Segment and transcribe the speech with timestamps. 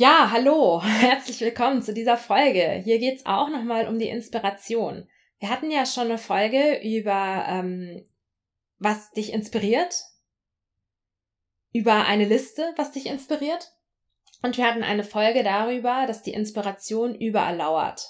[0.00, 2.80] Ja, hallo, herzlich willkommen zu dieser Folge.
[2.82, 5.06] Hier geht's auch nochmal um die Inspiration.
[5.40, 8.08] Wir hatten ja schon eine Folge über ähm,
[8.78, 10.04] was dich inspiriert,
[11.74, 13.74] über eine Liste, was dich inspiriert.
[14.40, 18.08] Und wir hatten eine Folge darüber, dass die Inspiration überall lauert.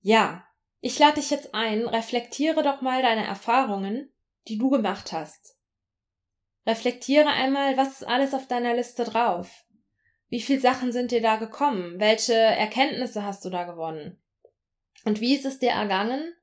[0.00, 0.42] Ja,
[0.80, 4.10] ich lade dich jetzt ein, reflektiere doch mal deine Erfahrungen,
[4.48, 5.55] die du gemacht hast.
[6.66, 9.64] Reflektiere einmal, was ist alles auf deiner Liste drauf?
[10.28, 12.00] Wie viele Sachen sind dir da gekommen?
[12.00, 14.18] Welche Erkenntnisse hast du da gewonnen?
[15.04, 16.34] Und wie ist es dir ergangen?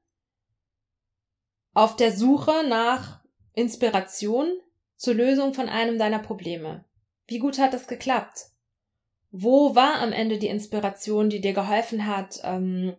[1.73, 3.21] Auf der Suche nach
[3.53, 4.48] Inspiration
[4.95, 6.85] zur Lösung von einem deiner Probleme.
[7.27, 8.51] Wie gut hat das geklappt?
[9.31, 12.95] Wo war am Ende die Inspiration, die dir geholfen hat, ähm,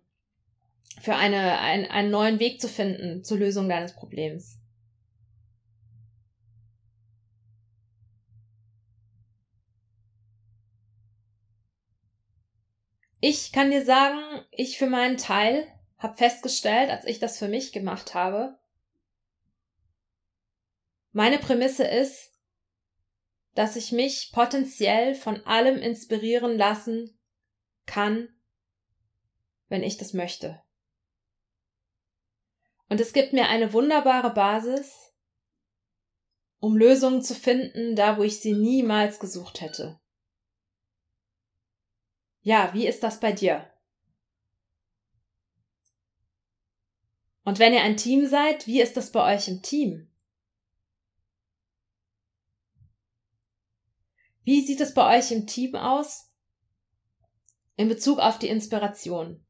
[1.00, 4.58] für eine, ein, einen neuen Weg zu finden zur Lösung deines Problems?
[13.27, 17.72] Ich kann dir sagen, ich für meinen Teil habe festgestellt, als ich das für mich
[17.72, 18.58] gemacht habe,
[21.12, 22.34] meine Prämisse ist,
[23.55, 27.19] dass ich mich potenziell von allem inspirieren lassen
[27.86, 28.28] kann,
[29.69, 30.62] wenn ich das möchte.
[32.91, 35.14] Und es gibt mir eine wunderbare Basis,
[36.61, 39.98] um Lösungen zu finden, da wo ich sie niemals gesucht hätte.
[42.45, 43.67] Ja, wie ist das bei dir?
[47.42, 50.11] Und wenn ihr ein Team seid, wie ist das bei euch im Team?
[54.42, 56.31] Wie sieht es bei euch im Team aus
[57.77, 59.42] in Bezug auf die Inspiration?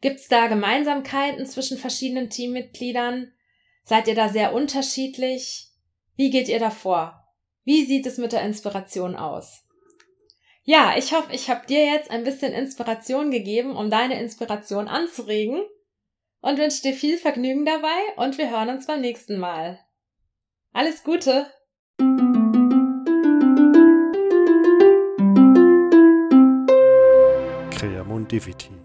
[0.00, 3.32] Gibt es da Gemeinsamkeiten zwischen verschiedenen Teammitgliedern?
[3.82, 5.72] Seid ihr da sehr unterschiedlich?
[6.14, 7.34] Wie geht ihr da vor?
[7.64, 9.64] Wie sieht es mit der Inspiration aus?
[10.64, 15.60] Ja, ich hoffe, ich habe dir jetzt ein bisschen Inspiration gegeben, um deine Inspiration anzuregen
[16.40, 19.80] und wünsche dir viel Vergnügen dabei und wir hören uns beim nächsten Mal.
[20.72, 21.46] Alles Gute!
[27.70, 28.81] Creamondivity